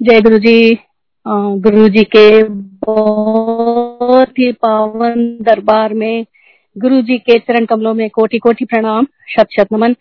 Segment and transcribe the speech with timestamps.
[0.00, 0.78] जय गुरु जी
[1.64, 2.42] गुरु जी के
[2.82, 6.24] बहुत ही पावन दरबार में
[6.76, 9.92] गुरु जी के चरण कमलों में कोटि कोटि प्रणाम शत शत नमन।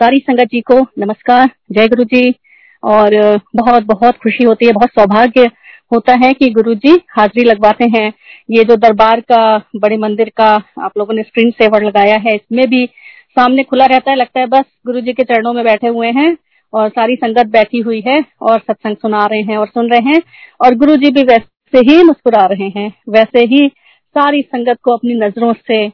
[0.00, 2.34] सारी संगत जी को नमस्कार, जय गुरु जी
[2.82, 3.16] और
[3.56, 5.50] बहुत बहुत खुशी होती है, बहुत सौभाग्य
[5.92, 8.12] होता है कि गुरु जी हाजिरी लगवाते हैं।
[8.48, 12.66] ये जो दरबार का, बड़े मंदिर का आप लोगों ने स्क्रीन सेवर लगाया है, इसमें
[12.68, 16.10] भी सामने खुला रहता है, लगता है बस गुरु जी के चरणों में बैठे हुए
[16.12, 16.36] हैं।
[16.72, 20.20] और सारी संगत बैठी हुई है और सत्संग सुना रहे हैं और सुन रहे हैं
[20.60, 23.66] और गुरु जी भी वैसे ही मुस्कुरा रहे हैं, वैसे ही
[24.16, 25.86] सारी संगत को अपनी नज़रों से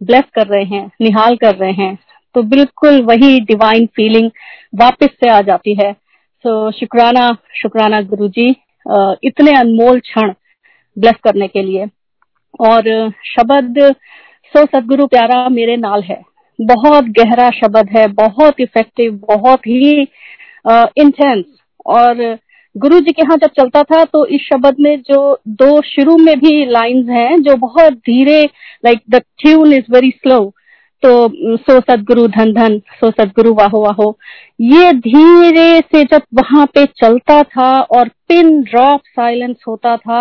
[0.00, 1.98] ब्लेस कर रहे हैं, निहाल कर रहे हैं।
[2.34, 4.30] तो बिल्कुल वही डिवाइन फीलिंग
[4.74, 5.92] वापस से आ जाती है।
[6.44, 8.48] तो शुक्राना शुक्राना गुरु जी
[9.24, 10.32] इतने अनमोल क्षण
[10.96, 11.86] ब्लेस करने के लिए।
[12.60, 13.78] और शब्द,
[14.54, 16.22] सो सदगुरु प्यारा मेरे नाल है।
[16.58, 20.00] बहुत गहरा शब्द है, बहुत इफ़ेक्टिव बहुत ही
[20.98, 21.44] इंटेंस
[21.86, 22.22] और
[22.76, 26.38] गुरु जी के यहाँ जब चलता था तो इस शब्द में जो दो शुरू में
[26.40, 28.42] भी लाइंस हैं, जो बहुत धीरे
[28.84, 30.40] like the tune is very slow
[31.02, 31.10] तो
[31.56, 34.16] सो सदगुरु धन धन, सो सदगुरु वाहो वाहो.
[34.60, 40.20] ये धीरे से जब वहाँ पे चलता था और पिन ड्रॉप साइलेंस होता था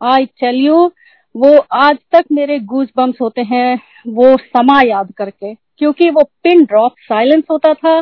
[0.00, 0.86] आई टेल यू
[1.34, 6.64] वो आज तक मेरे गूज बम्स होते हैं, वो समा याद करके, क्योंकि वो पिन
[6.64, 8.00] ड्रॉप साइलेंस होता था।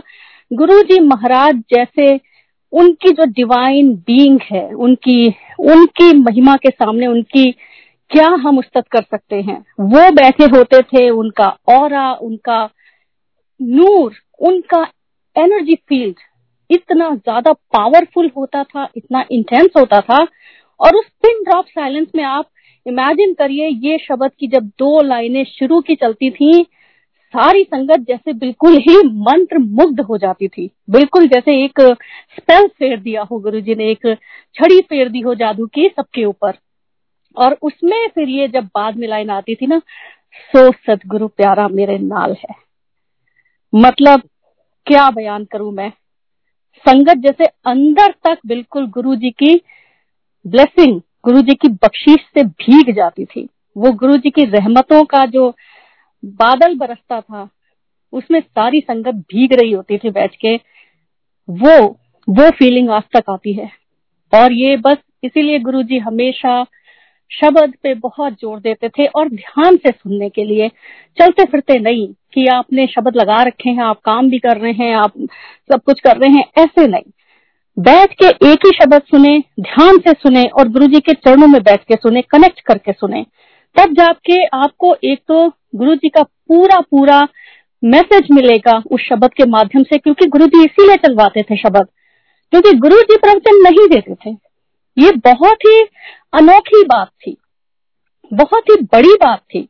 [0.51, 2.15] गुरु जी महाराज जैसे
[2.73, 5.27] उनकी जो डिवाइन बीइंग है, उनकी
[5.61, 7.51] उनकी महिमा के सामने उनकी
[8.11, 9.59] क्या हम उस्तत कर सकते हैं?
[9.81, 12.65] वो बैठे होते थे, उनका और उनका
[13.61, 14.83] नूर, उनका
[15.37, 16.17] एनर्जी फ़ील्ड
[16.71, 20.27] इतना ज़्यादा पावरफुल होता था, इतना इंटेंस होता था।
[20.81, 22.49] और उस पिन ड्रॉप साइलेंस में आप
[22.87, 26.67] इमेजिन करिए ये शब्द की जब दो लाइनें शुरू की चलती थी,
[27.35, 31.81] सारी संगत जैसे बिल्कुल ही मंत्र मुग्ध हो जाती थी। बिल्कुल जैसे एक
[32.37, 34.19] स्पेल फेर दिया हो गुरु जी ने, एक
[34.55, 36.53] छड़ी फेर दी हो जादू की सबके ऊपर।
[37.37, 39.79] और उसमें फिर ये जब बाद में लाइन आती थी ना,
[40.53, 42.55] सो सदगुरु प्यारा मेरे नाल है।
[43.75, 44.23] मतलब
[44.87, 45.91] क्या बयान करूँ मैं?
[46.89, 49.61] संगत जैसे अंदर तक बिल्कुल गुरु जी की
[50.47, 55.27] ब्लेसिंग गुरु जी की बख्शीश से भीग जाती थी। वो गुरु जी की रहमतों का
[55.27, 55.55] जो
[56.25, 57.49] बादल बरसता था,
[58.13, 60.57] उसमें सारी संगत भीग रही होती थी बैठ के।
[61.51, 63.71] वो वो फीलिंग आज तक आती है।
[64.33, 66.67] और ये बस इसीलिए गुरु जी हमेशा
[67.31, 70.69] शब्द पे बहुत ज़ोर देते थे और ध्यान से सुनने के लिए।
[71.19, 74.95] चलते फिरते नहीं कि आपने शब्द लगा रखे हैं, आप काम भी कर रहे हैं,
[74.95, 75.13] आप
[75.73, 77.11] सब कुछ कर रहे हैं, ऐसे नहीं।
[77.77, 81.63] बैठ के एक ही शब्द सुने, ध्यान से सुने और गुरु जी के चरणों में
[81.63, 83.23] बैठ के सुने कनेक्ट करके सुने।
[83.77, 87.21] तब जाके आपको एक तो गुरु जी का पूरा पूरा
[87.83, 91.87] मैसेज मिलेगा उस शब्द के माध्यम से, क्योंकि गुरु जी इसीलिए चलवाते थे शब्द,
[92.53, 94.31] क्योंकि गुरु जी प्रवचन नहीं देते थे।
[94.97, 95.81] ये बहुत ही
[96.33, 97.37] अनोखी बात थी,
[98.31, 99.69] बहुत ही बड़ी बात थी,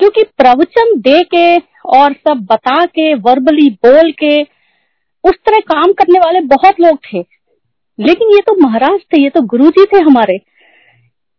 [0.00, 1.56] क्योंकि प्रवचन दे के
[1.90, 4.42] और सब बता के वर्बली बोल के
[5.24, 7.18] उस तरह काम करने वाले बहुत लोग थे।
[7.98, 10.34] लेकिन ये तो महाराज थे, ये तो गुरु जी थे हमारे।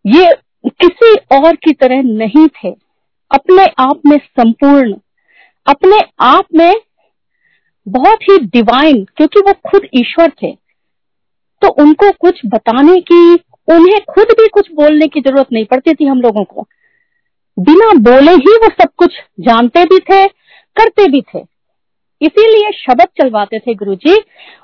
[0.06, 0.34] ये
[0.68, 2.70] किसी और की तरह नहीं थे।
[3.32, 4.94] अपने आप में संपूर्ण,
[5.68, 6.74] अपने आप में
[7.88, 10.52] बहुत ही डिवाइन क्योंकि वो खुद ईश्वर थे।
[11.62, 13.34] तो उनको कुछ बताने की,
[13.68, 16.68] उन्हें खुद भी कुछ बोलने की ज़रूरत नहीं पड़ती थी हम लोगों को।
[17.60, 20.28] बिना बोले ही वो सब कुछ जानते भी थे,
[20.78, 21.53] करते भी थे।
[22.24, 24.18] इसीलिए शब्द चलवाते थे गुरुजी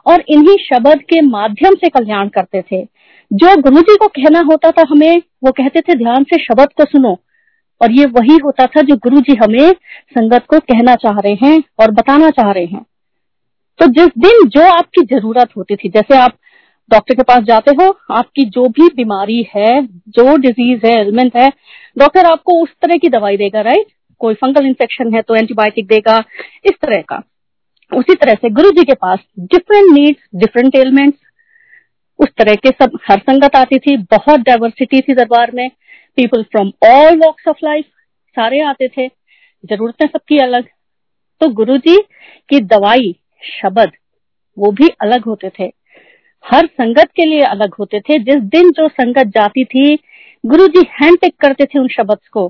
[0.05, 2.83] और इन्हीं शब्द के माध्यम से कल्याण करते थे।
[3.31, 7.17] जो गुरुजी को कहना होता था हमें, वो कहते थे, ध्यान से शब्द को सुनो।
[7.81, 9.71] और ये वही होता था जो गुरु जी हमें
[10.11, 12.85] संगत को कहना चाह रहे हैं और बताना चाह रहे हैं।
[13.79, 16.33] तो जिस दिन जो आपकी ज़रूरत होती थी, जैसे आप
[16.91, 21.49] डॉक्टर के पास जाते हो, आपकी जो भी बीमारी है, जो डिज़ीज़ है एलिमेंट है,
[21.97, 23.85] डॉक्टर आपको उस तरह की दवाई देगा राइट
[24.21, 26.17] कोई फंगल इन्फेक्शन है तो एंटीबायोटिक देगा,
[26.65, 27.21] इस तरह का।
[27.91, 31.17] उसी तरह से गुरु जी के पास डिफरेंट नीड्स डिफरेंट एलिमेंट्स
[32.19, 35.69] उस तरह के सब हर संगत आती थी, बहुत डाइवर्सिटी थी दरबार में
[36.18, 37.86] people from all walks of life
[38.36, 39.07] सारे आते थे,
[39.65, 40.68] जरूरतें सबकी अलग।
[41.41, 41.97] तो गुरु जी
[42.50, 43.15] की दवाई,
[43.62, 43.91] शब्द,
[44.57, 45.71] वो भी अलग होते थे।
[46.45, 49.95] हर संगत के लिए अलग होते थे। जिस दिन जो संगत जाती थी,
[50.45, 52.47] गुरु जी हैंड पिक करते थे उन शब्द को।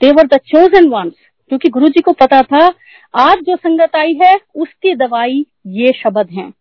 [0.00, 1.14] देवर द चोजन वंस
[1.50, 2.66] क्योंकि गुरु जी को पता था,
[3.14, 6.52] आज जो संगत आई है, उसकी दवाई ये शब्द हैं।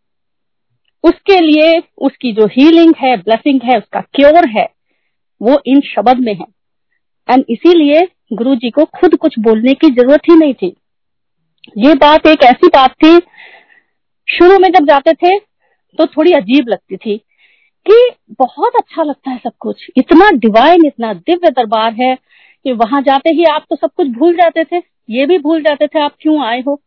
[1.04, 4.68] उसके लिए उसकी जो हीलिंग है ब्लेसिंग है, उसका क्योर है,
[5.42, 6.46] वो इन शब्द में है।
[7.30, 10.76] एंड इसीलिए गुरु जी को खुद कुछ बोलने की ज़रूरत ही नहीं थी।
[11.78, 13.20] ये बात एक ऐसी बात थी,
[14.28, 15.38] शुरू में जब जाते थे
[16.00, 17.18] तो थोड़ी अजीब लगती थी
[17.86, 17.96] कि
[18.40, 22.16] बहुत अच्छा लगता है सब कुछ। इतना डिवाइन इतना दिव्य दरबार है
[22.66, 24.78] कि वहाँ जाते ही आप तो सब कुछ भूल जाते थे,
[25.10, 26.80] ये भी भूल जाते थे आप क्यों आए हो?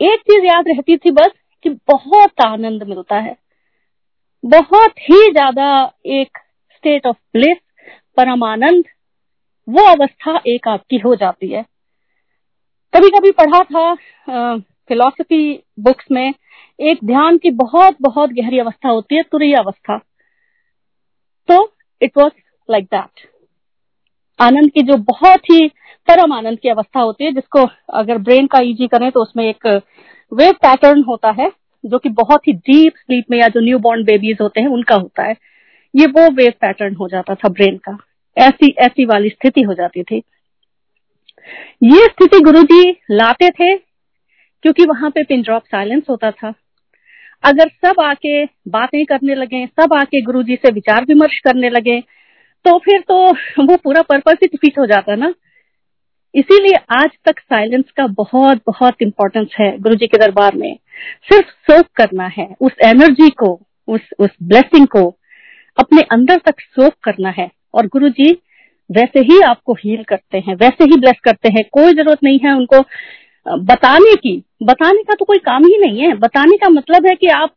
[0.00, 1.30] एक चीज़ याद रहती थी बस
[1.64, 3.36] कि बहुत आनंद मिलता है।
[4.44, 5.68] बहुत ही ज़्यादा
[6.06, 6.38] एक
[6.70, 7.58] स्टेट ऑफ़ ब्लिस
[8.16, 8.84] परमानंद
[9.68, 11.62] वो अवस्था एक आपकी हो जाती है।
[12.92, 13.94] कभी कभी पढ़ा था
[14.90, 16.34] फिलोसफी बुक्स में,
[16.78, 19.98] एक ध्यान की बहुत बहुत गहरी अवस्था होती है, तुरई अवस्था।
[21.48, 22.32] तो इट वॉज़
[22.68, 23.26] लाइक दैट
[24.40, 25.66] आनंद की जो बहुत ही
[26.08, 29.66] परम आनंद की अवस्था होती है, जिसको अगर ब्रेन का ईजी करें तो उसमें एक
[30.32, 31.50] वेव पैटर्न होता है,
[31.84, 34.94] जो कि बहुत ही डीप स्लीप में या जो न्यू बॉर्न बेबीज होते हैं, उनका
[34.94, 35.34] होता है।
[35.94, 37.96] ये वो वेव पैटर्न हो जाता था ब्रेन का।
[38.36, 40.22] ऐसी ऐसी वाली स्थिति हो जाती थी।
[41.82, 46.52] ये स्थिति गुरु जी लाते थे, क्योंकि वहाँ पे पिन ड्रॉप साइलेंस होता था।
[47.44, 52.02] अगर सब आके बातें करने लगे, सब आके गुरु जी से विचार विमर्श करने लगे
[52.64, 53.16] तो फिर तो
[53.64, 55.34] वो पूरा पर्पस ही डिफीट हो जाता ना।
[56.34, 60.76] इसीलिए आज तक साइलेंस का बहुत बहुत इंपॉर्टेंस है गुरु जी के दरबार में।
[61.32, 65.04] सिर्फ़ सोख करना है, उस एनर्जी को, उस उस ब्लेसिंग को
[65.78, 68.30] अपने अंदर तक सोख करना है। और गुरु जी
[68.90, 72.52] वैसे ही आपको हील करते हैं, वैसे ही ब्लेस करते हैं। कोई ज़रूरत नहीं है
[72.52, 72.80] उनको
[73.46, 77.28] बताने की। बताने का तो कोई काम ही नहीं है। बताने का मतलब है कि
[77.28, 77.54] आप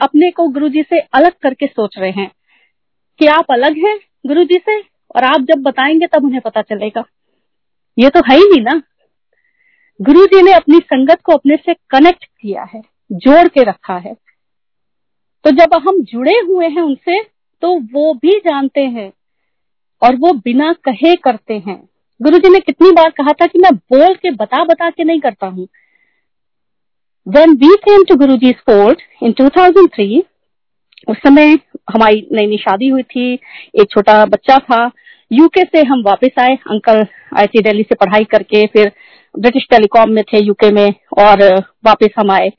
[0.00, 2.30] अपने को गुरु जी से अलग करके सोच रहे हैं
[3.20, 7.04] कि आप अलग हैं गुरु जी से, और आप जब बताएँगे तब उन्हें पता चलेगा।
[7.98, 8.80] ये तो है ही नहीं ना।
[10.00, 12.80] गुरु जी ने अपनी संगत को अपने से कनेक्ट किया है,
[13.10, 14.14] जोड़ के रखा है।
[15.44, 17.22] तो जब हम जुड़े हुए हैं उनसे
[17.62, 19.12] तो वो भी जानते हैं,
[20.02, 21.76] और वो बिना कहे करते हैं।
[22.20, 25.20] गुरु जी ने कितनी बार कहा था कि मैं बोल के बता बता के नहीं
[25.20, 25.66] करता हूँ।
[27.26, 30.22] When we came to Guru ji fort इन 2003
[31.08, 31.56] उस समय
[31.88, 34.90] हमारी नई नई शादी हुई थी, एक छोटा बच्चा था।
[35.30, 37.04] यूके से हम वापस आए, अंकल
[37.38, 38.92] आईटी दिल्ली से पढ़ाई करके, फिर
[39.34, 41.42] ब्रिटिश टेलीकॉम में थे यूके में, और
[41.86, 42.50] वापस हम आए।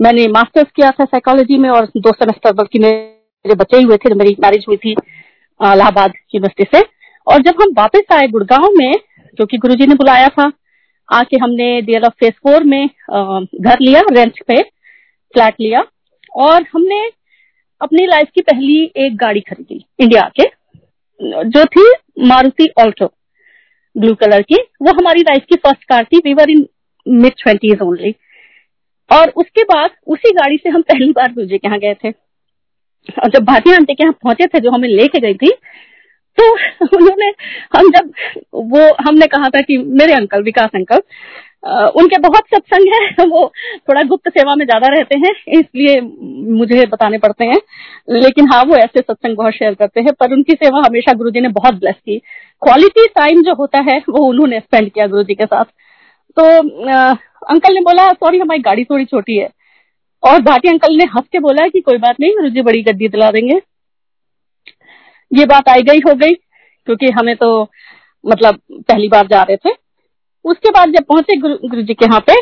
[0.00, 4.14] मैंने मास्टर्स किया था साइकोलॉजी में, और दो सेमेस्टर बल्कि मेरे बच्चे ही हुए थे,
[4.14, 6.84] मेरी मैरिज हुई थी, इलाहाबाद यूनिवर्सिटी से।
[7.26, 10.50] और जब हम वापस आए गुड़गांव में क्योंकि गुरुजी ने बुलाया था,
[11.08, 15.84] आके हमने डीएल ऑफ़ फेस फोर में घर लिया रेंट पे फ्लैट लिया,
[16.32, 17.06] और हमने
[17.80, 20.44] अपनी लाइफ की पहली एक गाड़ी खरीदी इंडिया के,
[21.20, 21.90] जो थी
[22.26, 23.06] मारुति ऑल्टो
[23.96, 26.66] ब्लू कलर की। वो हमारी लाइफ की फ़र्स्ट कार थी we were in
[27.06, 28.14] mid twenties only
[29.10, 33.30] और उसके बाद उसी गाड़ी से हम पहली बार गुरुजी के यहाँ गए थे। और
[33.30, 35.50] जब भाटी आंटी के यहाँ पहुँचे थे, जो हमें लेके गई थी
[36.38, 36.50] तो
[36.96, 37.26] उन्होंने,
[37.76, 38.12] हम जब,
[38.54, 41.00] वो हमने कहा था कि मेरे अंकल विकास अंकल
[41.62, 43.46] उनके बहुत सत्संग है वो
[43.88, 46.00] थोड़ा गुप्त सेवा में ज़्यादा रहते हैं इसलिए
[46.58, 47.60] मुझे बताने पड़ते हैं।
[48.14, 51.40] लेकिन हाँ वो ऐसे सत्संग बहुत शेयर करते हैं पर उनकी सेवा हमेशा गुरु जी
[51.40, 52.18] ने बहुत ब्लेस की।
[52.62, 55.64] क्वालिटी टाइम जो होता है वो उन्होंने स्पेंड किया गुरु जी के साथ।
[56.36, 56.44] तो
[56.90, 57.12] आ,
[57.48, 59.48] अंकल ने बोला सॉरी हमारी गाड़ी थोड़ी छोटी है।
[60.22, 63.08] और भाटी अंकल ने हंस के बोला कि कोई बात नहीं गुरु जी बड़ी गड्डी
[63.08, 63.60] दिला देंगे।
[65.30, 67.50] ये बात आई गई हो गई क्योंकि हमें तो
[68.24, 69.70] मतलब पहली बार जा रहे थे।
[70.48, 72.34] उसके बाद जब पहुँचे गुरु, गुरु जी के यहाँ पे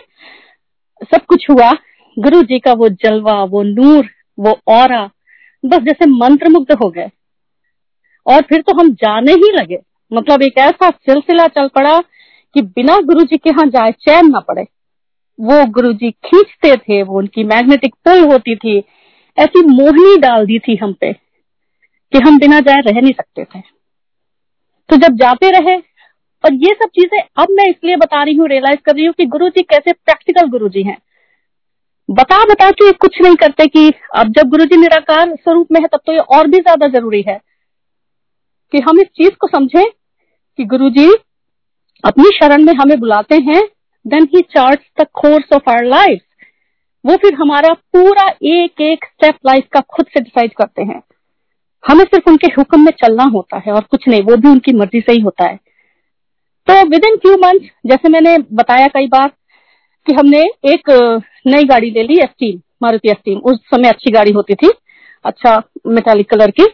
[1.04, 1.70] सब कुछ हुआ।
[2.16, 4.08] गुरु जी का वो जलवा वो नूर
[4.38, 4.92] वो और
[5.64, 7.10] बस जैसे मंत्र मुग्ध हो गए।
[8.26, 9.78] और फिर तो हम जाने ही लगे।
[10.12, 11.98] मतलब एक ऐसा सिलसिला चल पड़ा
[12.54, 14.62] कि बिना गुरु जी के यहाँ जाए चैन ना पड़े।
[15.38, 18.78] वो गुरु जी खींचते थे वो उनकी मैग्नेटिक पुल होती थी
[19.38, 21.12] ऐसी मोहनी डाल दी थी हम पे
[22.12, 23.60] कि हम बिना जाए रह नहीं सकते थे।
[24.90, 25.76] तो जब जाते रहे
[26.44, 29.26] और ये सब चीज़ें अब मैं इसलिए बता रही हूँ रियलाइज़ कर रही हूँ कि
[29.26, 30.96] गुरु जी कैसे प्रैक्टिकल गुरु जी हैं।
[32.08, 35.86] बता बता के कुछ नहीं करते कि अब जब गुरु जी निराकार स्वरूप में है,
[35.86, 37.40] तब तो ये और भी ज़्यादा ज़रूरी है
[38.72, 39.84] कि हम इस चीज़ को समझें
[40.58, 41.08] कि गुरु जी
[42.04, 43.62] अपनी शरण में हमें बुलाते हैं
[44.04, 46.22] then he chart the course of our life
[47.04, 51.00] वो फिर हमारा पूरा एक एक स्टेप लाइफ का खुद से डिसाइड करते हैं।
[51.84, 55.00] हमें सिर्फ़ उनके हुक्म में चलना होता है और कुछ नहीं, वो भी उनकी मर्ज़ी
[55.00, 55.58] से ही होता है।
[56.66, 59.28] तो विद इन फ्यू मंथ जैसे मैंने बताया कई बार,
[60.06, 60.90] कि हमने एक
[61.46, 64.70] नई गाड़ी ले ली एस्टीम मारुति एस्टीम उस समय अच्छी गाड़ी होती थी
[65.24, 65.56] अच्छा
[65.88, 66.66] मेटालिक कलर की।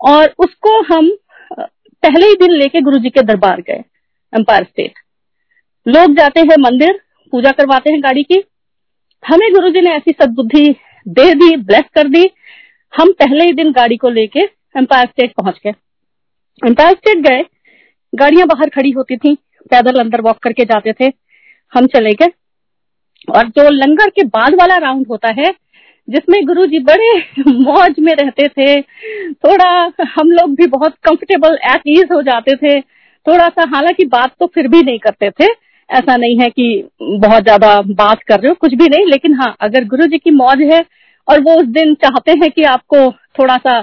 [0.00, 1.10] और उसको हम
[2.02, 3.82] पहले ही दिन लेके गुरु जी के दरबार गए
[4.32, 4.94] एम्पायर स्टेट
[5.86, 7.00] लोग जाते हैं मंदिर,
[7.32, 8.42] पूजा करवाते हैं गाड़ी की।
[9.24, 10.64] हमें गुरु जी ने ऐसी सदबुद्धि
[11.06, 12.28] दे दी ब्लेस कर दी।
[12.92, 14.40] हम पहले ही दिन गाड़ी को लेके
[14.76, 15.74] एम्पायर स्टेट पहुँच गए।
[16.62, 17.44] एम्पायर स्टेट गए
[18.12, 19.34] गाड़ियाँ बाहर खड़ी होती थी,
[19.70, 21.12] पैदल अंदर वॉक करके जाते थे।
[21.72, 22.30] हम चले गए।
[23.28, 25.52] और जो लंगर के बाद वाला राउंड होता है,
[26.08, 27.10] जिसमें गुरु जी बड़े
[27.48, 28.80] मौज में रहते थे,
[29.32, 29.70] थोड़ा
[30.18, 32.80] हम लोग भी बहुत कंफर्टेबल एट ईज हो जाते थे।
[33.26, 35.46] थोड़ा सा हालाँकि बात तो फिर भी नहीं करते थे।
[35.90, 39.56] ऐसा नहीं है कि बहुत ज़्यादा बात कर रहे हो, कुछ भी नहीं। लेकिन हाँ
[39.60, 40.84] अगर गुरु जी की मौज है,
[41.28, 43.78] और वो उस दिन चाहते हैं कि आपको थोड़ा सा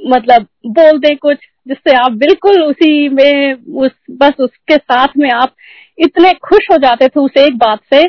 [0.00, 5.54] मतलब बोल दे कुछ जिससे आप बिल्कुल उसी में, उस, बस उसके साथ में आप
[5.98, 8.02] इतने खुश हो जाते थे उस एक बात से।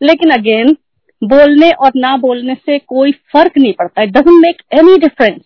[0.00, 0.76] लेकिन अगेन
[1.22, 5.40] बोलने और ना बोलने से कोई फ़र्क नहीं पड़ता। It doesn't make any difference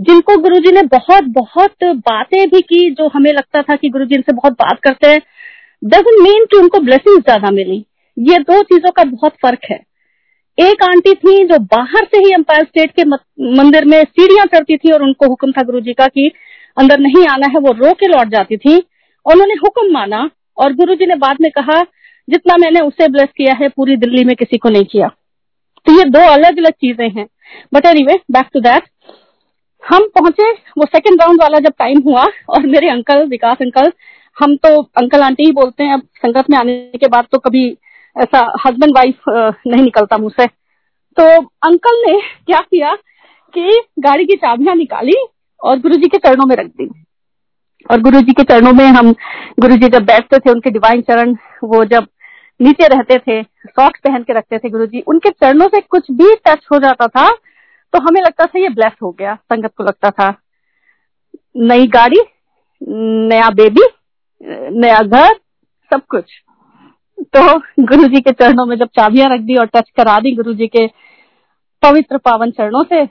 [0.00, 4.32] जिनको गुरुजी ने बहुत बहुत बातें भी की जो हमें लगता था कि गुरुजी इनसे
[4.32, 5.20] बहुत बात करते हैं
[5.82, 7.84] डजेंट मीन कि उनको ब्लेसिंग ज़्यादा मिली।
[8.16, 9.78] ये दो चीज़ों का बहुत फ़र्क है।
[10.58, 13.04] एक आंटी थी जो बाहर से ही एम्पायर स्टेट के
[13.54, 16.30] मंदिर में सीढ़ियाँ चढ़ती थी और उनको हुक्म था गुरु जी का कि
[16.76, 18.76] अंदर नहीं आना है, वो रो के लौट जाती थी।
[19.26, 20.28] उन्होंने हुक्म माना
[20.58, 21.82] और गुरु जी ने बाद में कहा,
[22.28, 25.08] जितना मैंने उसे ब्लेस किया है, पूरी दिल्ली में किसी को नहीं किया।
[25.86, 27.26] तो ये दो अलग अलग चीज़ें हैं।
[27.74, 28.88] But any back to that
[29.82, 33.92] हम पहुँचे, वो सेकंड राउंड वाला जब टाइम हुआ, और मेरे अंकल विकास अंकल
[34.36, 37.66] हम तो अंकल आंटी ही बोलते हैं, अब संगत में आने के बाद तो कभी
[38.16, 40.46] ऐसा हस्बैंड वाइफ नहीं निकलता मुझसे
[41.16, 41.24] तो
[41.64, 42.94] अंकल ने क्या किया
[43.54, 45.14] कि गाड़ी की चाबियाँ निकाली
[45.60, 46.88] और गुरु जी के चरणों में रख दी।
[47.86, 49.12] और गुरु जी के चरणों में हम
[49.60, 51.32] गुरु जी जब बैठते थे, उनके डिवाइन चरण,
[51.64, 52.06] वो जब
[52.60, 56.66] नीचे रहते थे सॉक्स पहन के रखते थे गुरुजी, उनके चरणों से कुछ भी टच
[56.72, 57.28] हो जाता था
[57.92, 60.28] तो हमें लगता था ये ब्लेस हो गया, संगत को लगता था।
[61.58, 62.20] नई गाड़ी,
[63.28, 63.86] नया बेबी
[64.80, 65.34] नया घर,
[65.90, 66.32] सब कुछ।
[67.26, 70.54] तो गुरु जी के चरणों में जब चाबियाँ रख दी और टच करा दी गुरु
[70.54, 70.86] जी के
[71.82, 73.04] पवित्र पावन चरणों से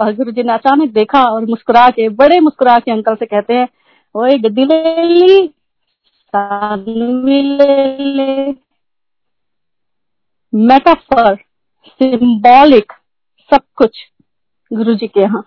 [0.00, 3.54] और गुरु जी ने अचानक देखा और मुस्कुरा के, बड़े मुस्कुरा के अंकल से कहते
[3.54, 3.68] हैं,
[4.14, 5.50] ओए गड्डी ले ली
[7.32, 8.52] ले
[10.52, 11.36] मेटाफर
[11.86, 12.92] सिंबॉलिक
[13.50, 13.98] सब कुछ
[14.72, 15.44] गुरु जी के यहाँ.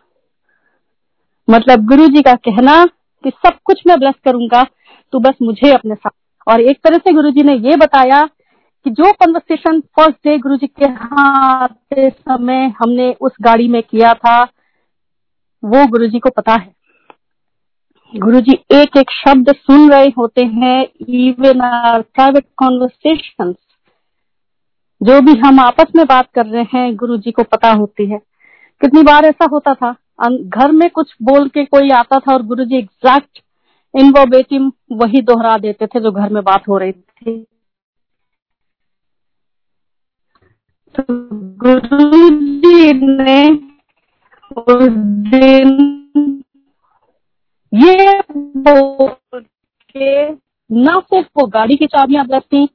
[1.50, 4.63] मतलब गुरु जी का कहना कि सब कुछ मैं ब्लेस करूँगा,
[5.13, 8.24] तू बस मुझे अपने साथ। और एक तरह से गुरु जी ने ये बताया
[8.86, 10.86] कि जो कन्वर्सेशन फ़र्स्ट डे गुरु जी के
[11.22, 14.42] आते समय हमने उस गाड़ी में किया था,
[15.63, 16.72] वो गुरु जी को पता है।
[18.13, 21.62] गुरु जी एक एक शब्द सुन रहे होते हैं इवन
[22.04, 23.54] प्राइवेट कॉन्वर्सेशन
[25.02, 28.18] जो भी हम आपस में बात कर रहे हैं गुरु जी को पता होती है।
[28.82, 32.66] कितनी बार ऐसा होता था घर में कुछ बोल के कोई आता था और गुरु
[32.66, 33.42] जी एग्जैक्ट
[33.94, 37.46] इनवोबेटिम वही दोहरा देते थे जो घर में बात हो रही थी।
[41.00, 41.04] तो
[41.58, 43.42] गुरु जी ने
[44.58, 44.90] उस
[45.30, 45.70] दिन
[47.74, 49.42] ये बोल
[49.98, 50.30] के
[50.72, 52.66] न सिर्फ़ वो गाड़ी की चाबियाँ ब्लस थी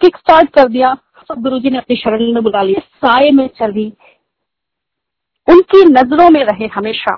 [0.00, 0.94] किक स्टार्ट कर दिया।
[1.28, 3.92] सब गुरु जी ने अपनी शरण में बुला लिया, साय में चली।
[5.48, 7.14] उनकी नज़रों में रहे हमेशा।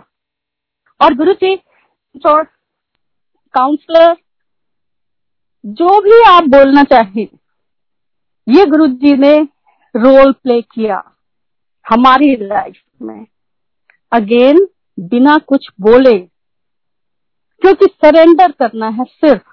[1.00, 1.56] और गुरु जी
[3.54, 4.16] काउंसलर
[5.66, 7.26] जो भी आप बोलना चाहें,
[8.48, 9.48] ये गुरु जी ने
[9.96, 11.02] रोल प्ले किया
[11.86, 13.26] हमारी लाइफ में।
[14.12, 14.66] अगेन
[15.00, 16.18] बिना कुछ बोले,
[17.62, 19.48] क्योंकि सरेंडर करना है सिर्फ़।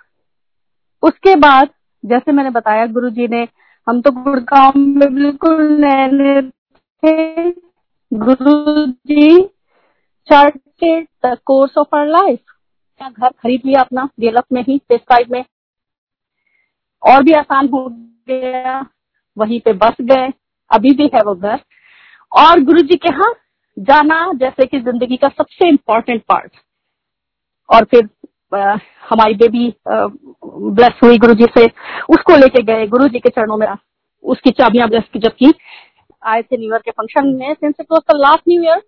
[1.04, 1.70] उसके बाद,
[2.06, 3.48] जैसे मैंने बताया गुरु जी ने,
[3.88, 6.42] हम तो गुड़गांव में बिल्कुल नए
[7.04, 7.50] थे।
[8.14, 9.44] Guru ji
[10.28, 12.40] charted the course of our life
[13.02, 15.44] घर खरीद लिया अपना डीएलएफ में ही फेस में।
[17.04, 17.88] और भी आसान हो
[18.28, 18.82] गया।
[19.38, 20.32] वहीं पे बस गए
[20.72, 21.60] अभी भी है वो घर।
[22.32, 23.34] और गुरु जी के यहाँ
[23.78, 26.52] जाना जैसे कि ज़िंदगी का सबसे इम्पोर्टेंट पार्ट
[27.70, 28.10] और फिर
[28.52, 28.78] आ,
[29.10, 31.66] हमारी बेबी ब्लेस हुई गुरु जी से।
[32.10, 33.68] उसको लेके गए गुरु जी के चरणों में
[34.26, 35.54] उसकी चाबियाँ ब्लेस की जब की
[36.24, 38.82] आए थे न्यू ईयर के फ़ंक्शन में। Since it was the last new year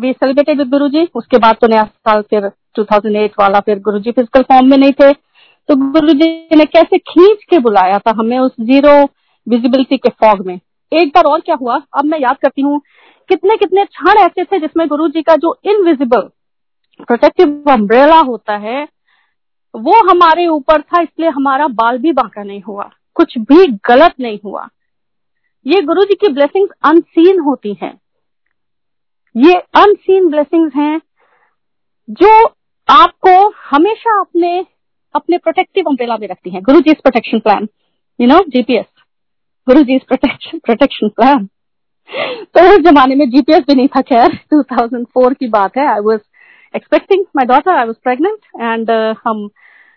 [0.00, 2.48] we celebrated with Guru ji उसके बाद तो नया साल फिर
[2.78, 5.10] 2008 वाला फिर गुरु जी फ़िज़िकल फॉर्म में नहीं थे।
[5.68, 8.92] तो गुरु जी ने कैसे खींच के बुलाया था हमें उस ज़ीरो
[9.46, 10.58] विजिबिलिटी के फॉग में?
[10.92, 11.80] एक बार और क्या हुआ?
[11.98, 12.80] अब मैं याद करती हूँ
[13.28, 16.20] कितने कितने क्षण ऐसे थे जिसमें गुरु जी का जो इनविजिबल
[17.00, 18.88] प्रोटेक्टिव अम्ब्रेला होता है,
[19.74, 24.38] वो हमारे ऊपर था, इसलिए हमारा बाल भी बांका नहीं हुआ, कुछ भी गलत नहीं
[24.44, 24.68] हुआ।
[25.66, 27.98] ये गुरु जी की ब्लेसिंग्स अनसीन होती हैं।
[29.36, 31.00] ये अनसीन ब्लेसिंग्स हैं
[32.10, 32.46] जो
[32.88, 34.66] आपको हमेशा अपने
[35.14, 37.68] अपने प्रोटेक्टिव अम्ब्रेला में रखती हैं। Guru ji protection plan
[38.20, 38.86] you know GPS
[39.66, 41.48] Guru ji protection protection plan
[42.54, 46.20] तो उस जमाने में जीपीएस भी नहीं था खैर। 2004 की बात है। I was
[46.76, 48.90] expecting my daughter I was pregnant and
[49.26, 49.48] हम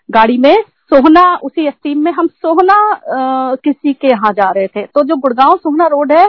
[0.09, 0.55] गाड़ी में
[0.89, 5.15] सोहना उसी स्टीम में हम सोहना आ, किसी के यहाँ जा रहे थे। तो जो
[5.15, 6.27] गुड़गांव सोहना रोड है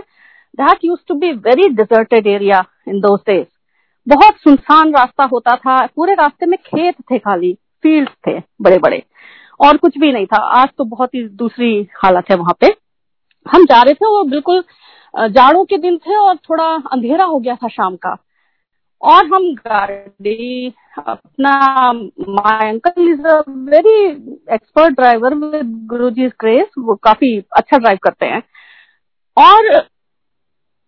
[0.61, 3.17] that used to be very deserted area in दो
[4.09, 9.03] बहुत सुनसान रास्ता होता था। पूरे रास्ते में खेत थे खाली। फ़ील्ड थे बड़े बड़े
[9.61, 11.71] और कुछ भी नहीं था। आज तो बहुत ही दूसरी
[12.03, 12.75] हालत है वहाँ पे।
[13.47, 14.63] हम जा रहे थे, वो बिल्कुल
[15.15, 18.17] जाड़ों के दिन थे और थोड़ा अंधेरा हो गया था शाम का।
[19.03, 23.97] और हम गाड़ी, अपना my uncle is a very
[24.55, 28.43] expert driver with Guru ji grace वो काफ़ी अच्छा ड्राइव करते हैं।
[29.37, 29.75] और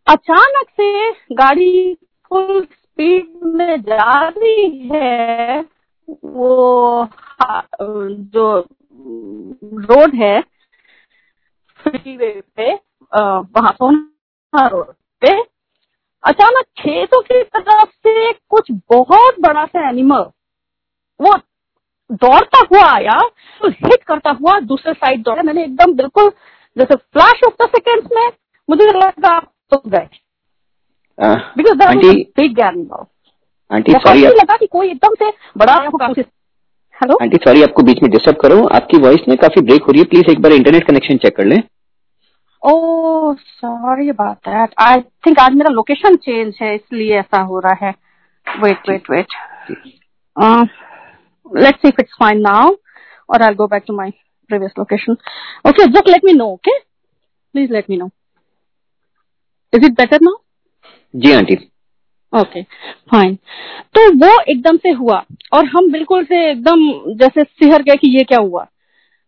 [0.07, 1.95] अचानक से गाड़ी
[2.29, 5.65] फुल स्पीड में जा रही है।
[6.09, 7.09] वो
[8.33, 8.45] जो
[9.91, 10.41] रोड है
[11.81, 12.73] फ्रीवे पे
[13.13, 15.33] वहाँ सोना रोड पे
[16.25, 20.25] अचानक खेतों की तरफ़ से कुछ बहुत बड़ा सा एनिमल
[21.21, 21.35] वो
[22.15, 23.19] दौड़ता हुआ आया
[23.61, 26.31] तो हिट करता हुआ दूसरे साइड दौड़ा। मैंने एकदम बिल्कुल
[26.77, 28.27] जैसे फ्लैश ऑफ़ द सेकेंड्स में
[28.69, 30.09] मुझे लगा तो गए।
[31.19, 31.77] Because
[32.39, 33.05] big animal
[33.71, 35.75] aunty sorry लगा कि कोई एकदम से बड़ा
[36.97, 37.17] हेलो?
[37.23, 40.07] आंटी सॉरी आपको बीच में डिस्टर्ब करो। आपकी वॉइस में काफ़ी ब्रेक हो रही है।
[40.11, 41.63] प्लीज़ एक बार इंटरनेट कनेक्शन चेक कर लें।
[42.63, 47.87] ओह sorry about that I think आज मेरा लोकेशन चेंज है इसलिए ऐसा हो रहा
[47.87, 47.95] है।
[48.47, 49.33] Wait wait wait
[51.47, 52.75] let's see if it's fine now
[53.29, 54.11] और I go back to my
[54.51, 55.17] previous location
[55.69, 58.11] okay just let me know okay please let me know
[59.73, 60.37] is it better now
[61.15, 61.55] ji aunty
[62.37, 62.63] okay
[63.11, 63.35] fine
[63.95, 66.89] तो वो एकदम से हुआ और हम बिल्कुल से एकदम
[67.19, 68.65] जैसे सिहर गए कि ये क्या हुआ।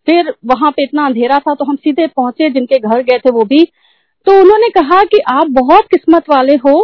[0.06, 3.44] फिर वहाँ पे इतना अंधेरा था तो हम सीधे पहुँचे, जिनके घर गए थे वो
[3.44, 3.64] भी।
[4.26, 6.82] तो उन्होंने कहा कि आप बहुत किस्मत वाले हो,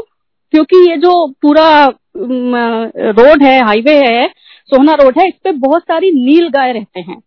[0.52, 1.84] क्योंकि ये जो पूरा
[2.16, 4.26] रोड है, हाईवे है,
[4.70, 7.18] सोहना रोड है, इस पे बहुत सारी नील गाय रहते हैं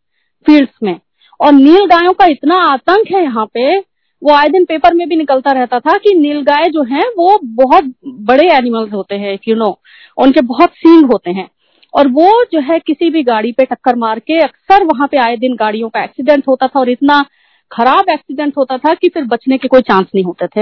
[0.46, 1.00] फील्ड्स में।
[1.40, 3.80] और नील गायों का इतना आतंक है यहाँ पे
[4.24, 7.40] वो आए दिन पेपर में भी निकलता रहता था कि नील गाय जो है, वो
[7.44, 9.80] बहुत बड़े एनिमल्स होते हैं इफ़ यू नो
[10.18, 11.50] उनके बहुत सींग होते हैं।
[11.94, 15.38] और वो जो है, किसी भी गाड़ी पे टक्कर मार के अक्सर वहाँ पे आए
[15.38, 17.26] दिन गाड़ियों का एक्सीडेंट होता था और इतना
[17.72, 20.62] खराब एक्सीडेंट होता था कि फिर बचने के कोई चांस नहीं होते थे।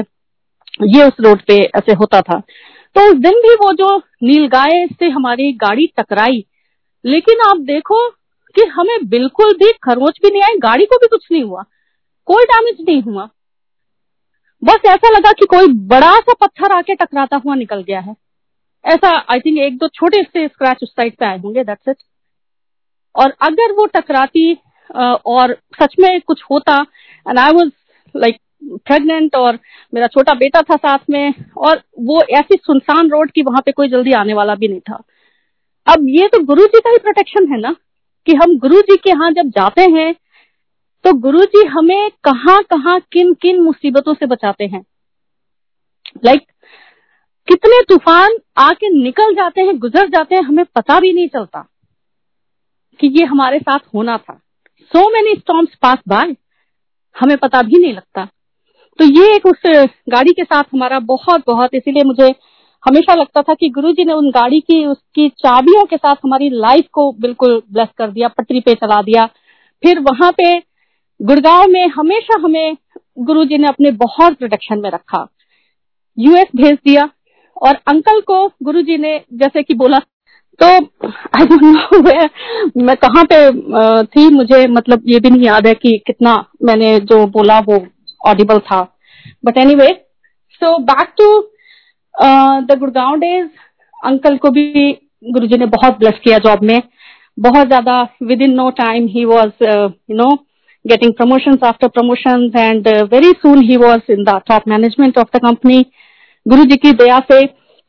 [0.84, 2.39] ये उस रोड पे ऐसे होता था।
[2.96, 6.46] तो उस दिन भी वो जो नीलगाय से हमारी गाड़ी टकराई।
[7.06, 8.10] लेकिन आप देखो
[8.56, 11.63] कि हमें बिल्कुल भी खरोच भी नहीं आई, गाड़ी को भी कुछ नहीं हुआ।
[12.26, 13.30] कोई डैमेज नहीं हुआ।
[14.65, 18.15] बस ऐसा लगा कि कोई बड़ा सा पत्थर आके टकराता हुआ निकल गया है।
[18.86, 21.97] ऐसा आई थिंक एक दो छोटे से स्क्रैच उस साइड पे आए होंगे दैट्स इट
[23.15, 24.54] और अगर वो टकराती
[25.25, 26.75] और सच में कुछ होता
[27.25, 27.71] and I was
[28.15, 28.38] like
[28.86, 29.60] pregnant और
[29.93, 33.89] मेरा छोटा बेटा था साथ में, और वो ऐसी सुनसान रोड की वहाँ पे कोई
[33.89, 35.01] जल्दी आने वाला भी नहीं था।
[35.88, 37.75] अब ये तो गुरु जी का ही प्रोटेक्शन है ना,
[38.28, 40.13] कि हम गुरु जी के यहाँ जब जाते हैं
[41.06, 44.86] तो गुरु जी हमें कहाँ कहाँ किन किन मुसीबतों से बचाते हैं?
[46.26, 46.52] लाइक like,
[47.48, 51.68] कितने तूफ़ान आके निकल जाते हैं गुजर जाते हैं हमें पता भी नहीं चलता
[53.00, 54.34] कि ये हमारे साथ होना था।
[54.91, 56.36] So many storms pass by
[57.15, 58.26] हमें पता भी नहीं लगता।
[59.00, 59.62] तो ये एक उस
[60.10, 62.34] गाड़ी के साथ हमारा बहुत बहुत इसीलिए मुझे
[62.84, 66.50] हमेशा लगता था कि गुरु जी ने उन गाड़ी की उसकी चाबियों के साथ हमारी
[66.50, 69.26] लाइफ को बिल्कुल ब्लेस कर दिया पटरी पे चला दिया।
[69.84, 70.75] फिर वहाँ पे
[71.19, 72.78] गुड़गांव में हमेशा हमें
[73.19, 75.28] गुरु जी ने अपने बहुत प्रोटेक्शन में रखा।
[76.17, 77.10] यूएस भेज दिया
[77.58, 79.99] और अंकल को गुरु जी ने जैसे कि बोला
[80.60, 81.99] तो आई डोंट नो
[82.82, 83.38] मैं कहाँ पे
[84.06, 84.28] थी?
[84.30, 87.86] मुझे मतलब ये भी नहीं याद है कि कितना मैंने जो बोला वो
[88.21, 88.82] ऑडिबल था।
[89.45, 89.88] But anyway
[90.62, 91.28] so back to
[92.65, 93.47] the Gurgaon days
[94.04, 94.91] uncle को भी
[95.23, 96.82] गुरुजी ने बहुत ब्लेस किया जॉब में।
[97.39, 98.01] बहुत ज़्यादा
[98.41, 100.30] within no time he was you know
[100.86, 105.30] getting promotions after promotions and uh, very soon he was in the top management of
[105.34, 105.84] the company.
[106.45, 107.39] गुरु जी की दया से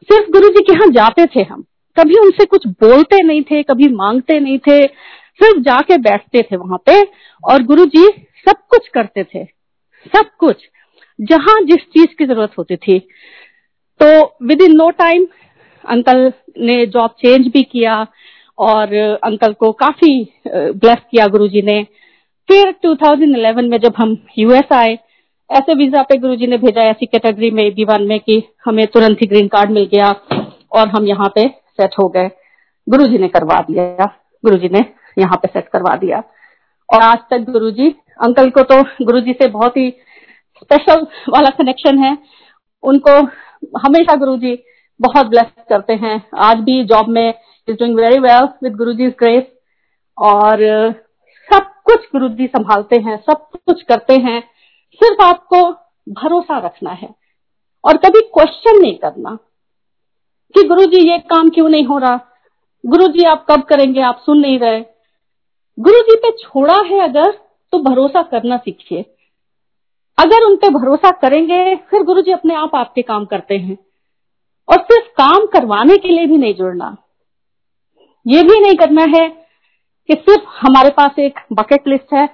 [0.09, 1.65] सिर्फ़ गुरु जी के यहाँ जाते थे हम।
[1.97, 4.79] कभी उनसे कुछ बोलते नहीं थे कभी मांगते नहीं थे
[5.41, 7.01] सिर्फ़ जाके बैठते थे वहाँ पे
[7.45, 8.07] और गुरु जी
[8.49, 9.45] सब कुछ करते थे।
[10.15, 10.57] सब कुछ।
[11.19, 12.99] जहाँ जिस चीज़ की ज़रूरत होती थी।
[14.01, 14.09] तो
[14.47, 15.27] with in no time
[15.85, 18.07] uncle ने जॉब चेंज भी किया
[18.59, 20.13] और अंकल को काफ़ी
[20.49, 21.81] ब्लेस किया गुरुजी ने।
[22.49, 24.99] फिर 2011 में जब हम यूएस आए,
[25.51, 29.19] ऐसे वीज़ा पे गुरुजी ने भेजा ऐसी कैटेगरी में बी वन में कि हमें तुरंत
[29.23, 30.11] ही ग्रीन कार्ड मिल गया
[30.73, 32.31] और हम यहाँ पे सेट हो गए।
[32.89, 34.05] गुरुजी ने करवा दिया।
[34.45, 34.85] गुरुजी ने
[35.19, 36.23] यहाँ पे सेट करवा दिया।
[36.95, 37.89] और आज तक गुरुजी,
[38.23, 39.91] अंकल को तो गुरुजी से बहुत ही
[40.57, 42.19] स्पेशल वाला कनेक्शन है।
[42.83, 43.19] उनको
[43.79, 44.59] हमेशा गुरुजी
[45.01, 47.35] बहुत ब्लेस करते हैं। आज भी जॉब में
[47.69, 49.43] is doing very well with Guruji grace
[50.19, 50.65] और
[51.87, 54.41] कुछ गुरु जी संभालते हैं, सब कुछ करते हैं,
[54.95, 55.73] सिर्फ़ आपको
[56.13, 57.15] भरोसा रखना है।
[57.85, 59.39] और कभी क्वेश्चन नहीं करना
[60.55, 62.21] कि गुरु जी ये काम क्यों नहीं हो रहा?
[62.87, 64.01] गुरु जी आप कब करेंगे?
[64.01, 64.81] आप सुन नहीं रहे।
[65.79, 67.31] गुरु जी पे छोड़ा है अगर
[67.73, 69.03] तो भरोसा करना सीखिए।
[70.19, 73.79] अगर उन पे भरोसा करेंगे, फिर गुरु जी अपने आप आपके काम करते हैं।
[74.69, 76.97] और सिर्फ़ काम करवाने के लिए भी नहीं जुड़ना।
[78.27, 79.46] ये भी नहीं करना है
[80.09, 82.29] कि सिर्फ़ हमारे पास एक बकेट लिस्ट है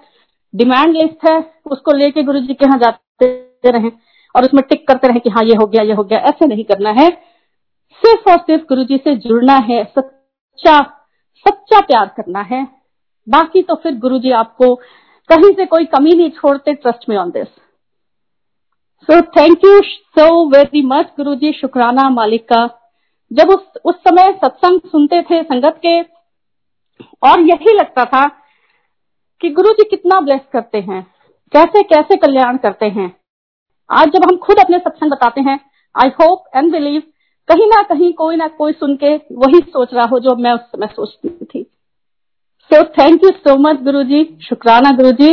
[0.54, 3.90] डिमांड लिस्ट है, उसको लेके गुरु जी के यहाँ जाते रहे
[4.34, 6.64] और उसमें टिक करते रहे कि हाँ ये हो गया, ये हो गया, ऐसे नहीं
[6.64, 7.08] करना है।
[8.02, 10.78] सिर्फ़ और सिर्फ़ गुरु जी से जुड़ना है, सच्चा
[11.46, 12.66] सच्चा प्यार करना है।
[13.26, 14.74] बाकी तो फिर गुरु जी आपको
[15.30, 17.48] कहीं से कोई कमी नहीं छोड़ते trust me on this
[19.08, 22.66] so thank you so very much Guru ji शुक्राना मालिक का।
[23.30, 26.00] जब उस उस समय सत्संग सुनते थे संगत के
[27.22, 28.26] और यही लगता था
[29.42, 31.02] कि गुरु जी कितना ब्लेस करते हैं।
[31.52, 33.10] कैसे कैसे कल्याण करते हैं।
[33.90, 35.58] आज जब हम खुद अपने सत्संग बताते हैं
[35.94, 37.02] आई होप एंड बिलीव
[37.48, 40.60] कहीं ना कहीं कोई ना कोई सुन के वही सोच रहा हो जो मैं उस
[40.60, 41.62] समय सोचती थी।
[42.70, 45.32] So thank you so much Guru ji शुक्राना Guru ji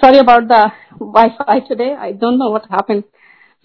[0.00, 0.70] sorry about the
[1.38, 3.00] wifi today I don't know what happen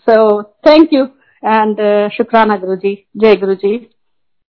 [0.07, 1.03] so thank you
[1.43, 1.81] and
[2.13, 3.75] शुक्राना गुरु जी जय गुरु जी